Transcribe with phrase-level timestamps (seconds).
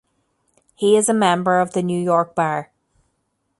[0.73, 2.71] He is a member of the New York Bar.